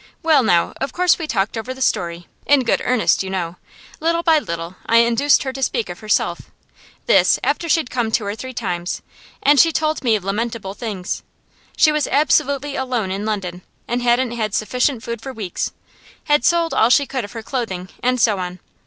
[0.23, 3.57] Well, now, of course we talked over the story in good earnest, you know.
[3.99, 6.49] Little by little I induced her to speak of herself
[7.05, 9.03] this, after she'd come two or three times
[9.43, 11.21] and she told me lamentable things.
[11.77, 15.71] She was absolutely alone in London, and hadn't had sufficient food for weeks;
[16.23, 18.57] had sold all she could of her clothing; and so on.